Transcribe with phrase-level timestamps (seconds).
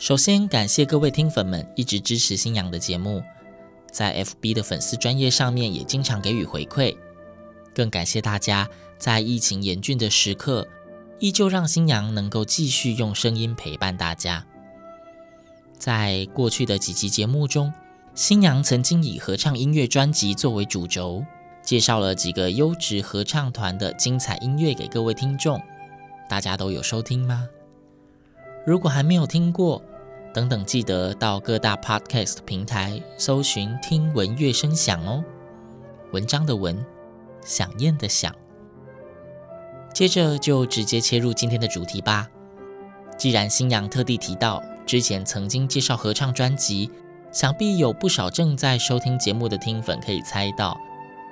[0.00, 3.22] 首先，感谢各位听粉们一直支持新阳的节目，
[3.92, 6.96] 在 FB 的粉丝专页上面也经常给予回馈。
[7.74, 8.66] 更感谢大家
[8.96, 10.66] 在疫情严峻的时刻，
[11.18, 14.46] 依旧让星洋能够继续用声音陪伴大家。
[15.78, 17.70] 在过去的几期节目中，
[18.14, 21.22] 星洋曾经以合唱音乐专辑作为主轴。
[21.62, 25.60] 介绍了几个优质合唱团的精彩音乐给各位听众，
[26.26, 27.46] 大家都有收听吗？
[28.66, 29.82] 如果还没有听过，
[30.32, 35.24] 等等记得到各大 Podcast 平台搜寻“听闻乐声响”哦。
[36.12, 36.84] 文章的文，
[37.44, 38.32] 响应的响。
[39.92, 42.28] 接着就直接切入今天的主题吧。
[43.18, 46.90] 既然新阳特地提到之前曾经介绍合唱专辑，
[47.32, 50.78] 想必有不少正在收听节目的听粉可以猜到。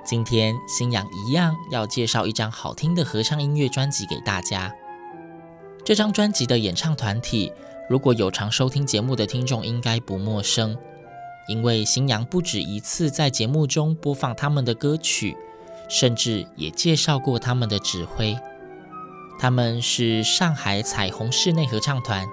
[0.04, 4.74] 今天新阳一样要介绍一张好听的合唱音乐专辑给大家。
[5.84, 7.52] 这张专辑的演唱团体，
[7.88, 10.76] 如果有常收听节目的听众应该不陌生，
[11.48, 15.34] 因为星洋不止一次在节目中播放他们的歌曲，
[15.88, 18.36] 甚至也介绍过他们的指挥。
[19.38, 22.26] 他们是上海彩虹室内合唱团。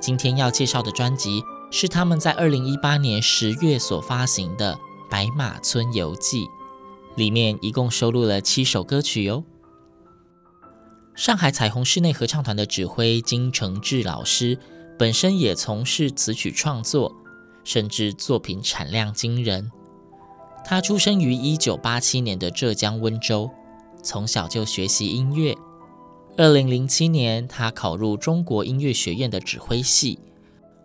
[0.00, 4.74] 今天要介绍的专辑是他们在二零一八年十月所发行的
[5.10, 6.44] 《白马村游记》。
[7.16, 9.44] 里面一共收录了七首歌曲哟。
[11.14, 14.58] 上海彩虹室内合唱团的指挥金承志老师
[14.98, 17.14] 本身也从事词曲创作，
[17.64, 19.70] 甚至作品产量惊人。
[20.64, 23.50] 他出生于一九八七年的浙江温州，
[24.02, 25.54] 从小就学习音乐。
[26.38, 30.18] 二零零七年，他考入中国音乐学院的指挥系，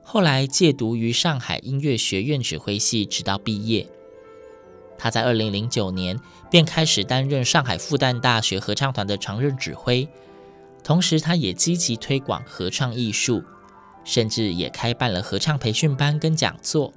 [0.04, 3.88] 后来借读于上海音乐学院指挥系，直到毕业。
[4.98, 6.20] 他在二零零九年
[6.50, 10.08] 便开始担任上海复旦大学合唱团的常任指挥，
[10.84, 13.44] 同时他也积极推广合唱艺术，
[14.04, 16.94] 甚至也开办了合唱培训班跟讲座。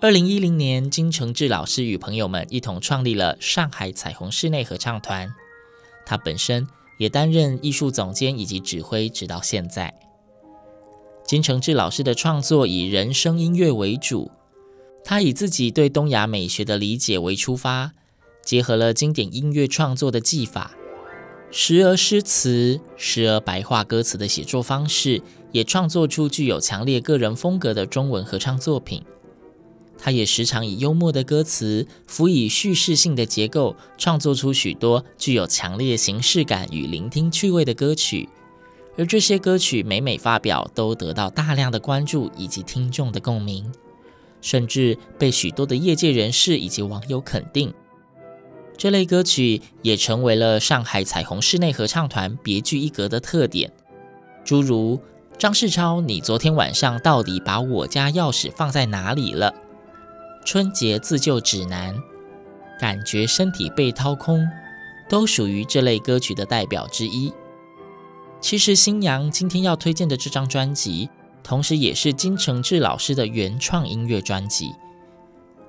[0.00, 5.32] 二零一零年，金承志老师与朋友们一同创立了上海彩虹室内合唱团，
[6.04, 6.68] 他本身
[6.98, 9.94] 也担任艺术总监以及指挥，直到现在。
[11.24, 14.30] 金承志老师的创作以人声音乐为主。
[15.08, 17.92] 他以自己对东亚美学的理解为出发，
[18.42, 20.72] 结合了经典音乐创作的技法，
[21.52, 25.22] 时而诗词，时而白话歌词的写作方式，
[25.52, 29.00] 也创作出具有强烈个人风格的中文合唱作品。
[29.96, 38.28] 他也时常以幽默的歌词，辅以叙事性的结构，创作出许多具有强烈形式感与聆听趣味的歌曲。
[38.98, 43.72] 而这些歌曲每每发表，都得到大量的关注以及听众的共鸣。
[44.46, 47.74] 甚至被许多的业界人士以及网友肯定，
[48.76, 53.72] 这类歌曲也成为了上海彩虹室内合唱团别具一格的特点。
[54.44, 55.00] 诸如
[55.36, 59.52] 张世超，你昨天晚上到底把我家钥匙放在哪里了？
[60.44, 62.00] 春节自救指南，
[62.78, 64.48] 感觉身体被掏空，
[65.08, 67.32] 都属于这类歌曲的代表之一。
[68.40, 71.10] 其实新娘今天要推荐的这张专辑。
[71.46, 74.74] 同时，也是金承志老师的原创音乐专辑。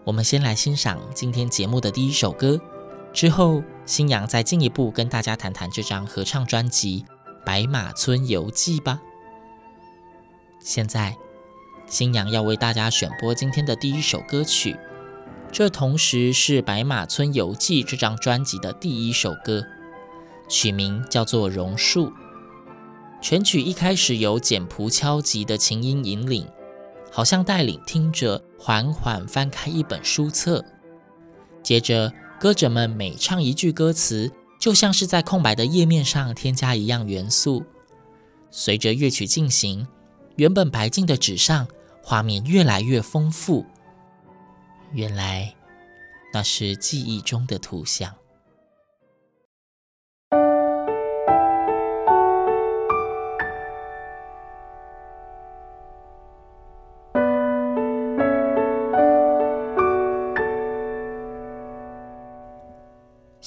[0.06, 2.60] 我们先来欣赏今天节目的第一首歌，
[3.14, 7.06] 之后星洋再进一步跟大家谈谈这张合唱专辑
[7.46, 9.00] 《白马村游记》吧。
[10.60, 11.16] 现在，
[11.86, 14.76] 星洋要为大家选播今天的第一首歌曲，
[15.52, 19.64] 这同时是《白马村游记》这张专辑的第一首歌，
[20.50, 22.08] 曲名叫做《榕树》。
[23.20, 26.48] 全曲一开始由简朴敲击的琴音引领，
[27.12, 30.64] 好像带领听者缓缓翻开一本书册。
[31.64, 37.66] 接着，歌者们每唱一句歌词，就像是在空白的页面上添加一样元素。
[38.52, 39.88] 随着乐曲进行，
[40.36, 41.68] 原本白净的纸上
[42.02, 43.66] 画面越来越丰富。
[44.94, 45.54] 原来
[46.32, 48.14] 那是记忆中的图像。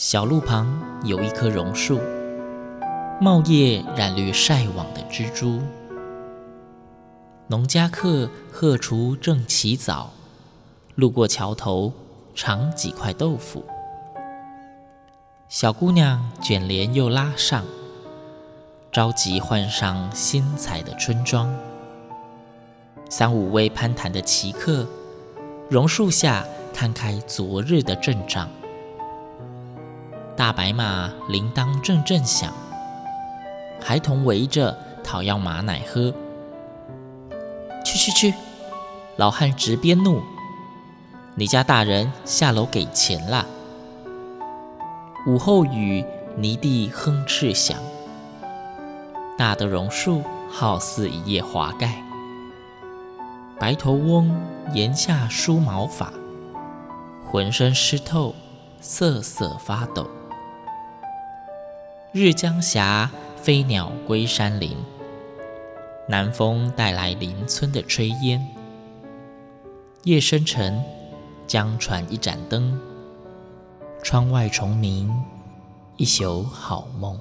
[0.03, 2.01] 小路旁有一棵榕树，
[3.21, 5.61] 茂叶染绿晒网的蜘蛛。
[7.49, 10.11] 农家客荷锄正起早，
[10.95, 11.93] 路过桥头
[12.35, 13.63] 尝几块豆腐。
[15.51, 17.63] 小姑娘卷帘又拉上，
[18.91, 21.55] 着急换上新彩的春装。
[23.11, 24.87] 三五位攀谈的奇客，
[25.69, 28.49] 榕树下摊开昨日的阵仗。
[30.41, 32.51] 大白马铃铛阵阵响，
[33.79, 36.15] 孩童围着讨要马奶喝。
[37.85, 38.35] 去去去！
[39.19, 40.23] 老汉直鞭怒
[41.37, 43.45] ：“你家大人下楼给钱啦！”
[45.29, 46.03] 午后雨
[46.39, 47.77] 泥地哼翅响，
[49.37, 52.03] 大的榕树好似一叶华盖。
[53.59, 54.35] 白头翁
[54.73, 56.11] 檐下梳毛发，
[57.31, 58.35] 浑身湿透，
[58.81, 60.09] 瑟瑟发抖。
[62.13, 64.77] 日将霞，飞鸟归山林。
[66.09, 68.45] 南风带来邻村的炊烟。
[70.03, 70.83] 夜深沉，
[71.47, 72.77] 江船一盏灯。
[74.03, 75.09] 窗外虫鸣，
[75.99, 77.17] 一宿好梦。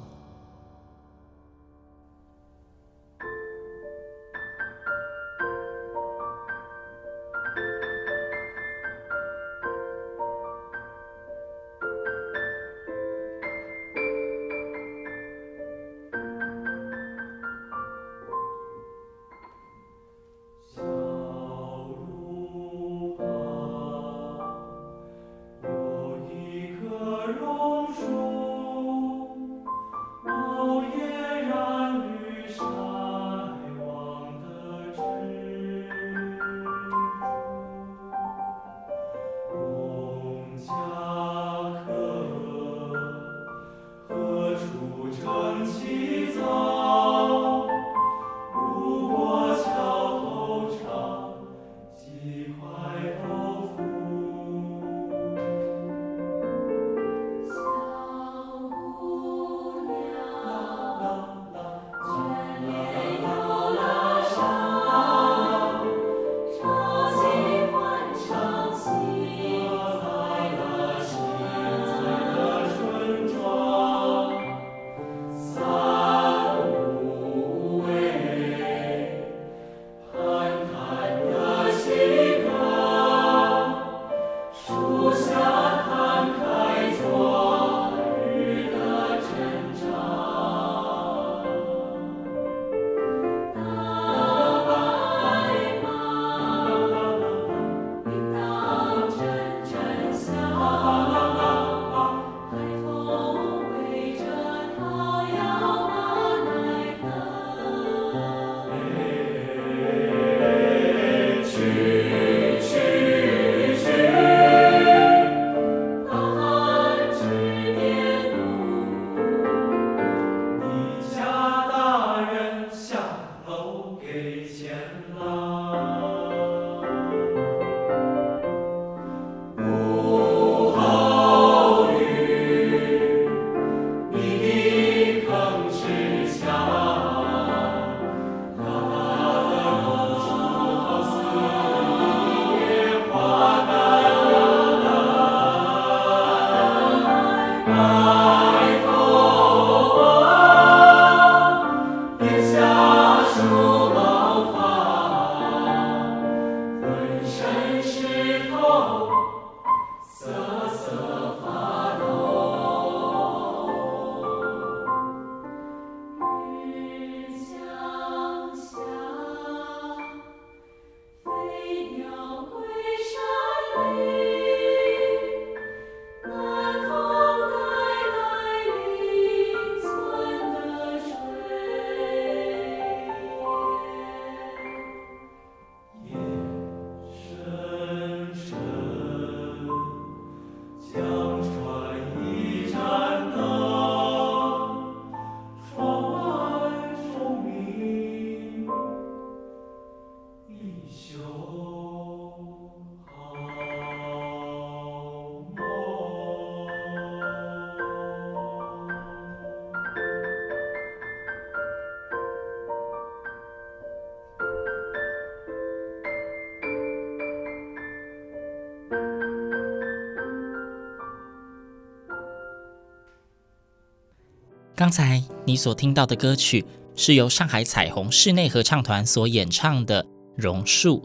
[224.79, 226.63] 刚才你所听到的歌曲
[226.95, 230.01] 是由上海彩虹室内合唱团所演唱的
[230.37, 231.01] 《榕树》。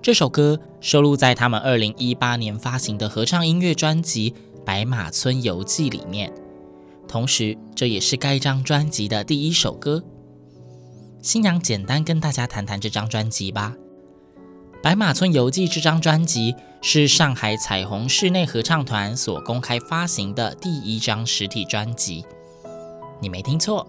[0.00, 4.30] 这首歌收录在他们二零一八年发行的合唱音乐专辑
[4.64, 6.32] 《白马村游记》里面，
[7.08, 10.04] 同时这也是该张专辑的第一首歌。
[11.20, 13.74] 新娘简单跟大家谈谈这张专辑吧。
[14.80, 22.24] 《白马村游记》这张专辑是上海彩虹室内合唱团所公开发行的第一张实体专辑。
[23.20, 23.86] 你没听错，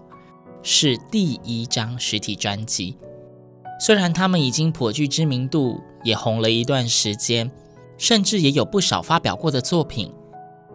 [0.62, 2.96] 是第一张实体专辑。
[3.80, 7.50] 虽然他们已经颇具知名度，也红了一段时间，
[7.96, 10.12] 甚至也有不少发表过的作品，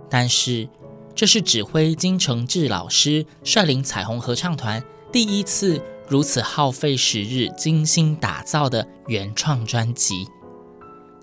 [0.10, 0.70] 但是
[1.14, 4.82] 这是指挥金承志老师率领彩虹合唱团
[5.12, 10.28] 第一次如此耗费时日、精心打造的原创专辑。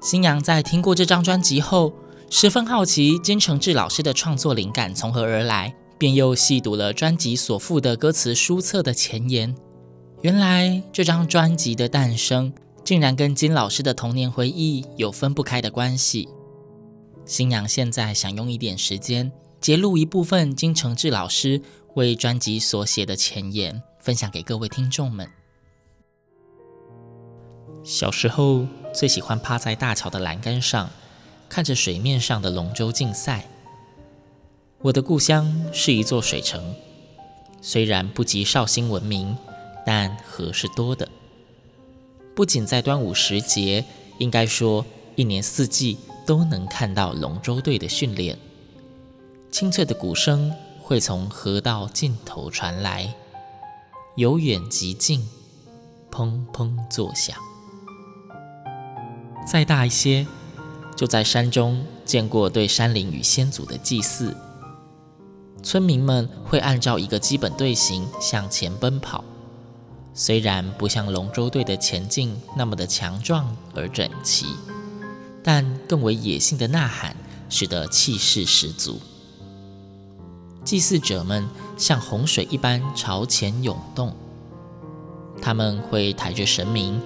[0.02, 1.92] 星洋在听过这张专辑后，
[2.30, 9.54] 十分好奇金承志老师的创作灵感从何而来，便又细读了专辑所附的歌词书册的前言。
[10.22, 16.26] 原来这张专辑的诞生，竟然跟金老师的童年回忆有分不开的关系。
[17.26, 19.30] 新娘现在想用一点时间，
[19.60, 21.60] 节录一部分金承志老师
[21.92, 25.28] 为专辑所写的前言，分享给各位听众们。
[27.84, 30.88] 小时候最喜欢趴在大桥的栏杆上，
[31.50, 33.46] 看着水面上的龙舟竞赛。
[34.82, 36.74] 我的故乡是一座水城，
[37.60, 39.36] 虽然不及绍兴闻名。
[39.82, 41.08] 但河是多的，
[42.36, 43.84] 不仅在端午时节，
[44.18, 44.84] 应该说
[45.16, 45.96] 一年四季
[46.26, 48.38] 都能看到龙舟队的训练。
[49.50, 53.14] 清脆的鼓声会从河道尽头传来，
[54.16, 55.26] 由远及近，
[56.12, 57.34] 砰砰作响。
[59.50, 60.26] 再大一些，
[60.94, 64.36] 就在山中见过对山林与先祖的祭祀。
[65.62, 69.24] 村民们会按照一个基本队形向前奔跑。
[70.12, 74.46] 虽然不像龙舟队的前进那么的强壮而整齐，
[75.42, 77.16] 但更为野性的呐喊
[77.48, 79.00] 使得气势十足。
[80.64, 81.48] 祭祀者们
[81.78, 84.14] 像洪水一般朝前涌动，
[85.40, 87.00] 他们会抬着神明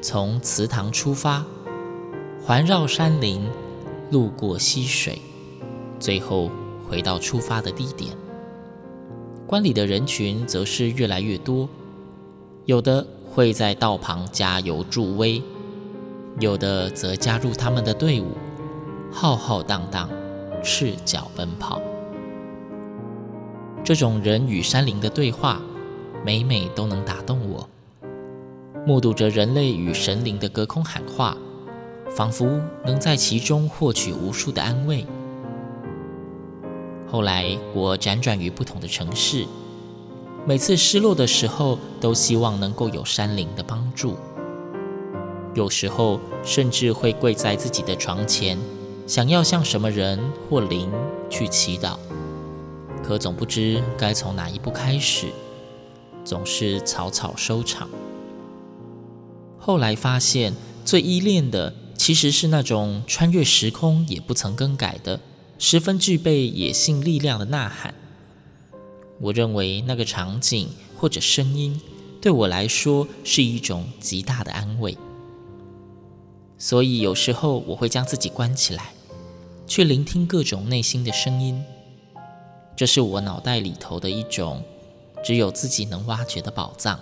[0.00, 1.44] 从祠堂出发，
[2.42, 3.46] 环绕山林，
[4.10, 5.20] 路过溪水，
[6.00, 6.50] 最后
[6.94, 8.16] 回到出发的地点。
[9.48, 11.68] 观礼的人群则是越来越多。
[12.66, 15.42] 有的会在道旁加油助威，
[16.38, 18.28] 有的则加入他们的队伍，
[19.10, 20.08] 浩浩荡荡，
[20.62, 21.82] 赤脚奔跑。
[23.82, 25.60] 这种人与山林的对话，
[26.24, 27.68] 每每都能打动我。
[28.86, 31.36] 目睹着人类与神灵的隔空喊话，
[32.08, 35.04] 仿佛能在其中获取无数的安慰。
[37.14, 39.46] 后来，我辗转于不同的城市。
[40.44, 44.16] 每次失落的时候，都希望能够有山灵的帮助。
[45.54, 48.58] 有时候甚至会跪在自己的床前，
[49.06, 50.18] 想要向什么人
[50.50, 50.90] 或灵
[51.30, 51.96] 去祈祷，
[53.00, 55.28] 可总不知该从哪一步开始，
[56.24, 57.88] 总是草草收场。
[59.56, 60.52] 后来发现，
[60.84, 65.20] 最依恋的其实是那种穿越时空也不曾更改的、
[65.58, 67.94] 十分具备野性力量的呐喊。
[69.20, 71.80] 我认为那个场景或者声音
[72.20, 74.96] 对我来说是一种极大的安慰，
[76.58, 78.92] 所以有时候我会将自己关起来，
[79.66, 81.64] 去聆听各种内心的声音。
[82.76, 84.64] 这是我脑袋里头的一种
[85.22, 86.98] 只有自己能挖掘的宝藏。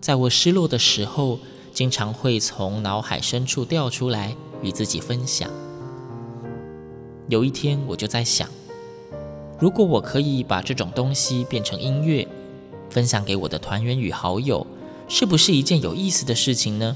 [0.00, 1.38] 在我失落的时候，
[1.72, 5.48] 经常会从脑海深处调出来与自己分享。
[7.32, 8.46] 有一天，我就在想。
[9.58, 12.28] 如果我可以把这种东西变成音乐，
[12.90, 14.66] 分享给我的团员与好友，
[15.08, 16.94] 是不是一件有意思的事情呢？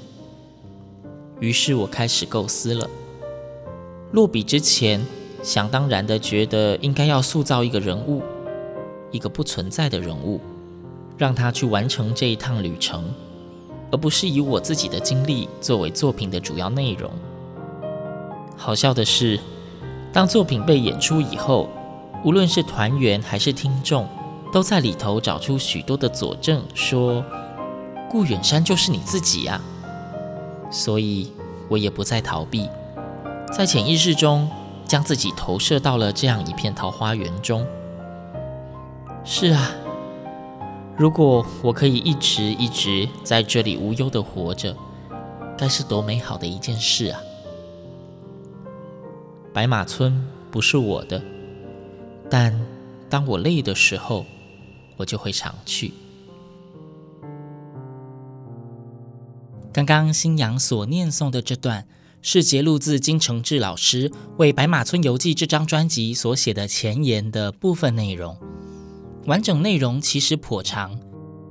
[1.41, 2.87] 于是我开始构思了。
[4.13, 5.03] 落笔之前，
[5.43, 8.23] 想当然的觉得应该要塑造一个人物，
[9.11, 10.39] 一个不存在的人物，
[11.17, 13.03] 让他去完成这一趟旅程，
[13.91, 17.11] 而不是以我自己的经历作为作品的主要内容。
[18.55, 19.41] 好笑的是，
[20.17, 21.69] 当作品被演出以后，
[22.25, 24.09] 无论是团员还是听众，
[24.51, 27.23] 都在里头找出许多的佐证，说
[28.09, 29.61] 顾远山就是你自己呀。
[30.71, 31.31] 所以，
[31.69, 32.67] 我也不再逃避，
[33.53, 34.49] 在潜意识中
[34.87, 37.67] 将自己投射到了这样一片桃花源中。
[39.23, 39.71] 是啊，
[40.97, 44.75] 如果我可以一直一直在这里无忧地活着，
[45.59, 47.21] 该是多美好的一件事啊！
[49.57, 51.25] 白马村不是我的。
[52.29, 52.55] 但
[53.09, 54.27] 当我累的时候，
[54.99, 55.95] 我就会常去。
[59.73, 61.89] 刚刚新阳所念诵的这段，
[62.21, 68.37] 是节录自金承志老师为《白马村游记》这张专辑所写的前言的部分内容。
[69.25, 71.01] 完整内容其实颇长，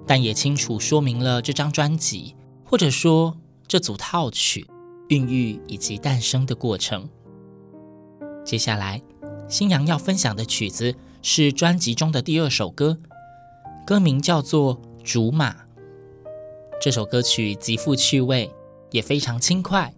[0.06, 3.36] 但也清楚说明了这张专辑，或者说
[3.68, 4.68] 这组套曲
[5.08, 7.10] 孕育以及诞生的过程。
[8.46, 9.02] 接下来，
[9.50, 13.00] 星洋要分享的曲子是专辑中的第二首歌，
[13.88, 15.52] 歌名叫做《竹马》。
[16.80, 18.52] 这首歌曲极富趣味，
[18.92, 19.92] 也非常轻快，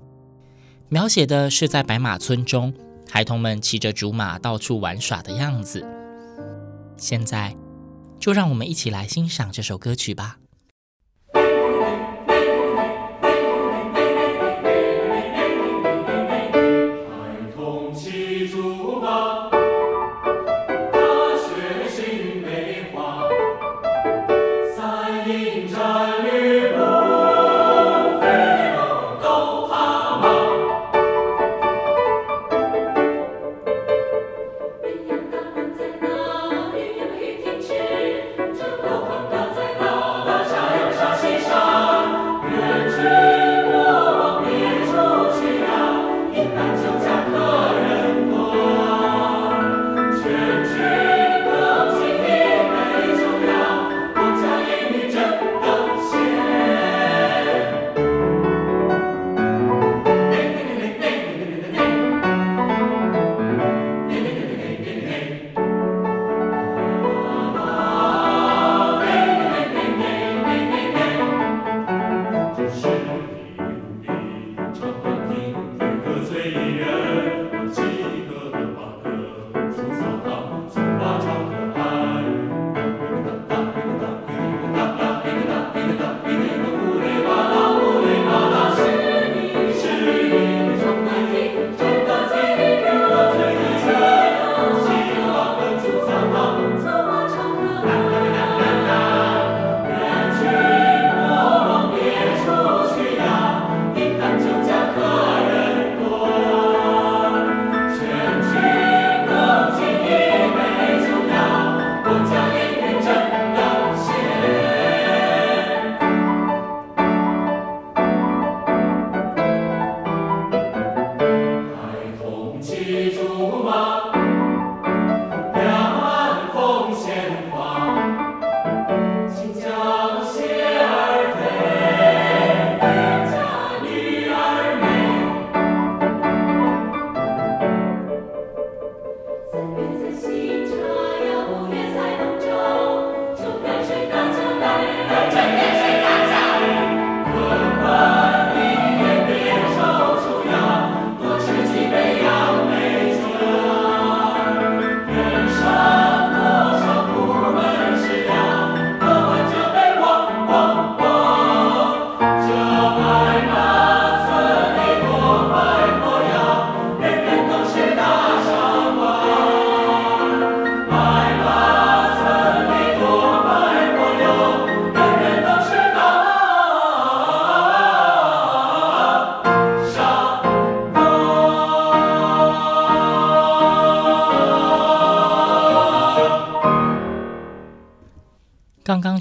[0.87, 2.73] 描写的是在白马村中，
[3.09, 5.85] 孩童们骑着竹马到处玩耍的样子。
[6.95, 7.53] 现在，
[8.17, 10.37] 就让我们一起来欣赏这首歌曲吧。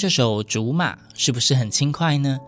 [0.07, 2.39] 这首《竹马》是不是很轻快呢？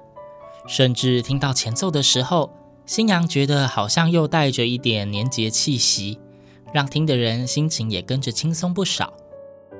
[0.69, 2.53] 甚至听到前奏的时候，
[2.87, 6.21] 星洋觉得好像又带着一点年节气息，
[6.73, 9.13] 让听的人心情也跟着轻松不少。《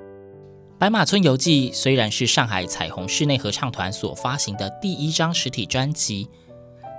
[0.77, 6.29] 白马村游记》虽然是上海彩虹室内合唱团所发行的第一张实体专辑，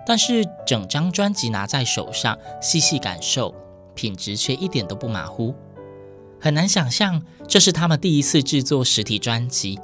[0.07, 3.53] 但是整张专辑拿在手上细细感受，
[3.93, 5.53] 品质却一点都不马虎。
[6.39, 9.77] 很难想象这是他们第一次制作实体专辑。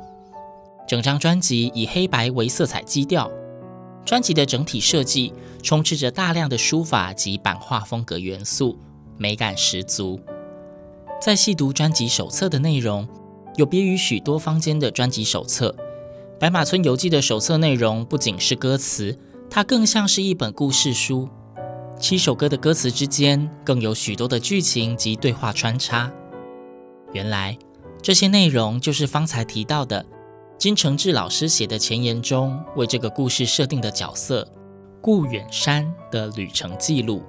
[0.87, 3.31] 整张专辑以黑白为色彩基调，
[4.05, 8.77] 专辑的整体设计充斥着大量的书法及版画风格元素，
[9.17, 10.19] 美感十足。
[11.19, 13.07] 在细读专辑手册的内容，
[13.55, 15.75] 有别于许多坊间的专辑手册，
[16.39, 19.17] 《白马村游记》的手册内容不仅是歌词，
[19.49, 21.27] 它更像是一本故事书。
[21.99, 26.11] 七首歌的歌词之间，更有许多的剧情及对话穿插。
[27.13, 27.57] 原来，
[28.03, 30.05] 这些内容就是方才提到的。
[30.57, 34.47] 金承志老师写的前言中，为这个故事设定的角色
[35.01, 37.21] 顾远山的旅程记录，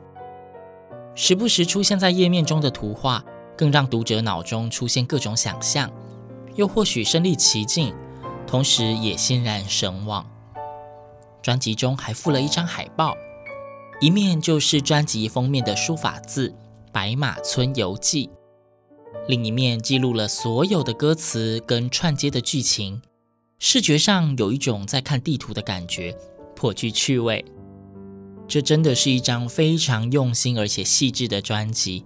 [1.14, 3.22] 时不时出现在页面中的图画，
[3.56, 5.90] 更让读者脑中出现各种想象，
[6.54, 7.92] 又或许身历其境，
[8.46, 10.24] 同时也欣然神往。
[11.42, 13.14] 专辑中还附了一张海报，
[14.00, 16.48] 一面就是专辑封面的书法字
[16.92, 18.28] 《白马村游记》，
[19.26, 23.02] 另一面记录了所有的歌词跟串接的剧情，
[23.58, 26.14] 视觉上有一种在看地图的感觉，
[26.54, 27.44] 颇具趣味。
[28.46, 32.04] 这真的是一张非常用心而且细致的专辑。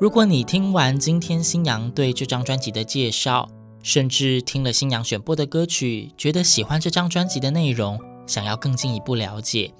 [0.00, 3.48] 如果你听完今天星洋对这张专辑的介绍，
[3.82, 9.72] 甚至听了星洋选播的歌曲，觉得喜欢这张专辑的内容，想要更进一步了解，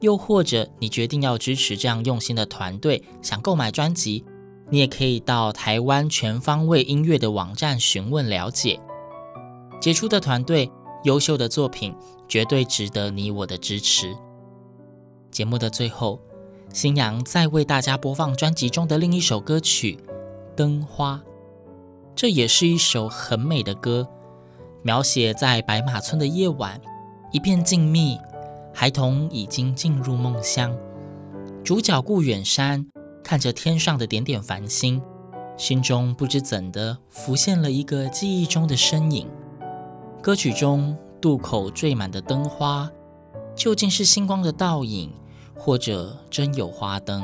[0.00, 4.24] 又或者你决定要支持这样用心的团队，想购买专辑，
[4.70, 8.80] 你也可以到台湾全方位音乐的网站询问了解。
[9.80, 10.70] 杰出的团队，
[11.04, 11.94] 优秀的作品，
[12.28, 14.16] 绝对值得你我的支持。
[15.30, 16.20] 节目的最后，
[16.72, 19.98] 新娘再为大家播放专辑中的另一首歌曲
[20.54, 21.16] 《灯花》，
[22.14, 24.08] 这也是一首很美的歌，
[24.82, 26.80] 描写在白马村的夜晚。
[27.32, 28.18] 一片静谧，
[28.72, 30.72] 孩童已经进入梦乡。
[31.64, 32.86] 主角顾远山
[33.24, 35.02] 看着天上的点点繁星，
[35.56, 39.28] 心中不知怎的浮现了一个记忆中的身影。
[40.24, 42.90] 歌曲中渡口缀满的灯花，
[43.54, 45.12] 究竟是星光的倒影，
[45.54, 47.22] 或者真有花灯，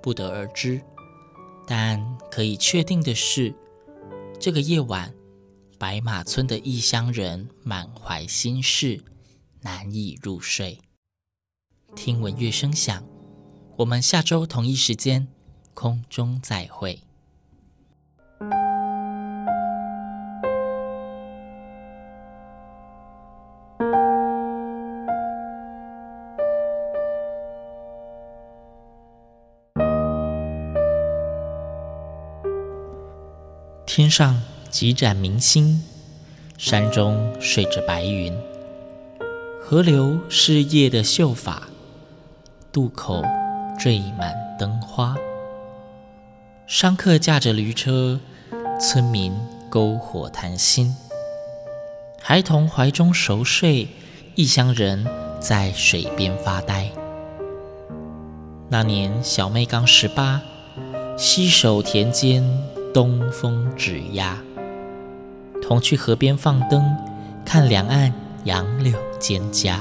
[0.00, 0.80] 不得而知。
[1.66, 3.52] 但可以确定的是，
[4.38, 5.12] 这个夜晚，
[5.76, 9.02] 白马村的异乡人满怀心事。
[9.62, 10.78] 难以入睡。
[11.96, 13.04] 听闻乐声响，
[13.78, 15.26] 我们下周同一时间
[15.74, 17.05] 空中再会。
[33.96, 35.82] 天上几盏明星，
[36.58, 38.30] 山中睡着白云。
[39.58, 41.62] 河流是夜的秀发，
[42.70, 43.24] 渡口
[43.78, 45.16] 缀满灯花。
[46.66, 48.20] 商客驾着驴车，
[48.78, 49.32] 村民
[49.70, 50.94] 篝火谈心。
[52.20, 53.88] 孩童怀中熟睡，
[54.34, 55.06] 异乡人
[55.40, 56.90] 在水边发呆。
[58.68, 60.42] 那年小妹刚十八，
[61.16, 62.44] 携手田间
[62.96, 64.38] 东风指压，
[65.60, 66.82] 同去河边放灯，
[67.44, 68.10] 看两岸
[68.44, 69.80] 杨柳蒹葭，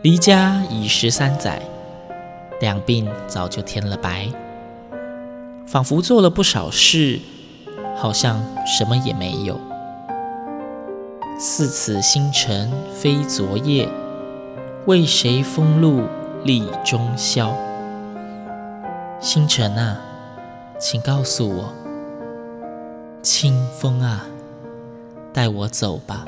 [0.00, 1.60] 离家已十三载，
[2.62, 4.30] 两鬓早就添了白，
[5.66, 7.20] 仿佛做了不少事，
[7.94, 9.60] 好像什么也没有。
[11.38, 13.86] 似此星辰非昨夜，
[14.86, 16.04] 为谁风露
[16.42, 17.54] 立中宵？
[19.20, 20.00] 星辰啊，
[20.78, 21.72] 请告诉我，
[23.22, 24.26] 清风啊，
[25.32, 26.26] 带我走吧。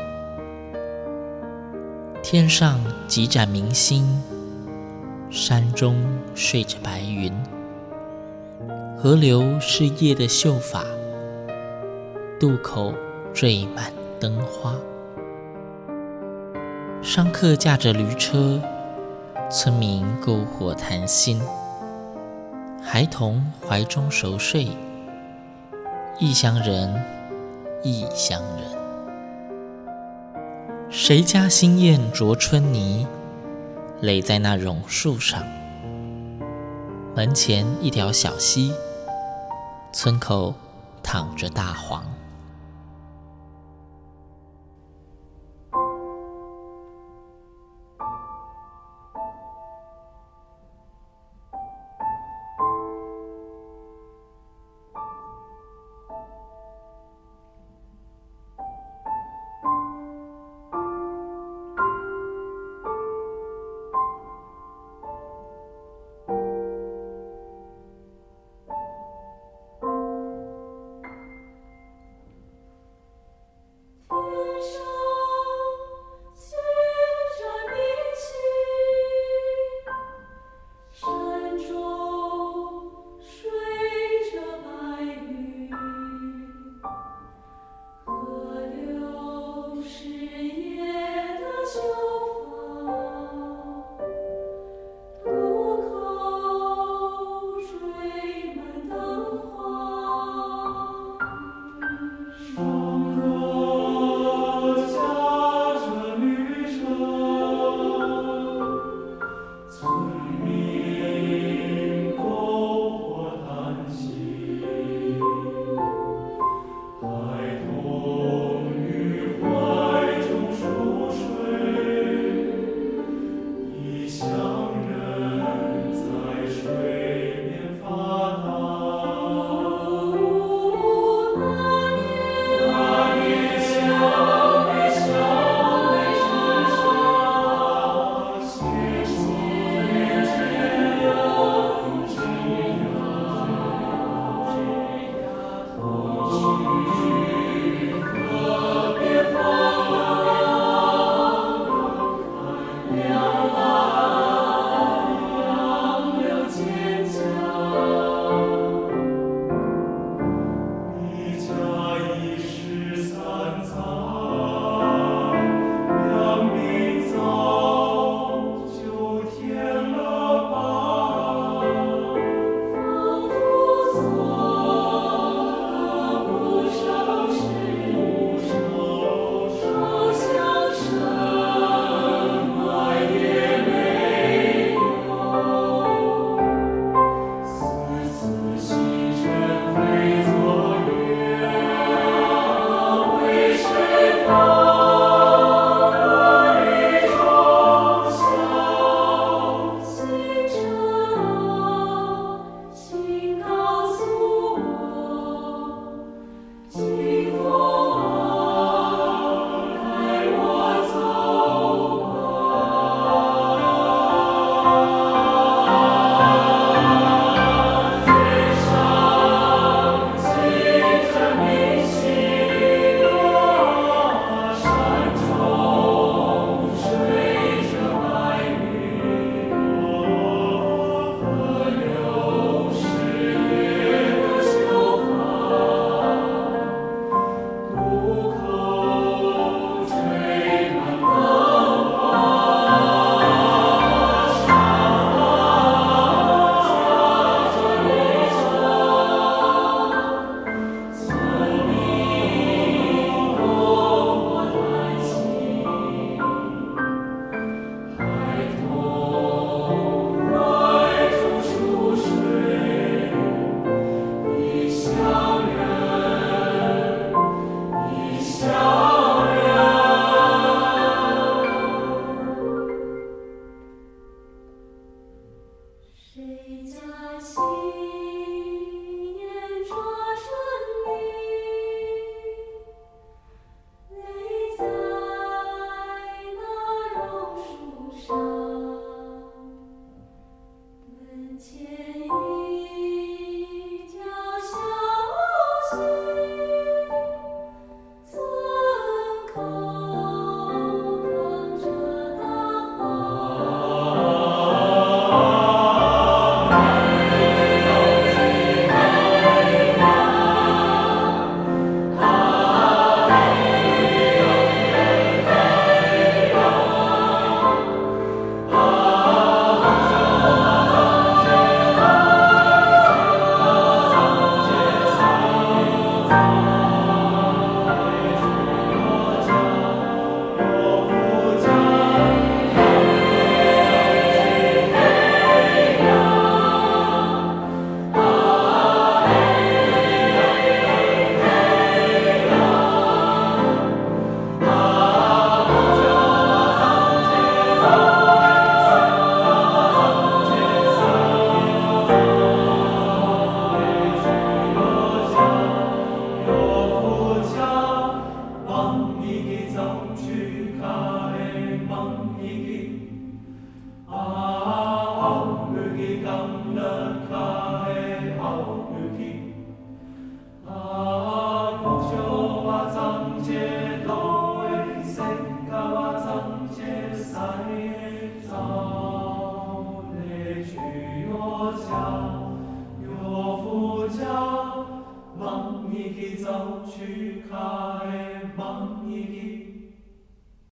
[2.22, 4.06] 天上几盏明星，
[5.28, 6.02] 山中
[6.34, 7.30] 睡着白云。
[8.96, 10.82] 河流是夜的秀发，
[12.40, 12.94] 渡口
[13.34, 14.74] 缀满灯花。
[17.02, 18.60] 商客驾着驴车，
[19.50, 21.38] 村民篝火谈心。
[22.90, 24.66] 孩童怀中熟睡，
[26.18, 27.04] 异乡人，
[27.82, 28.70] 异乡人。
[30.88, 33.06] 谁家新燕啄春泥，
[34.00, 35.42] 垒在那榕树上。
[37.14, 38.72] 门前一条小溪，
[39.92, 40.54] 村口
[41.02, 42.02] 躺着大黄。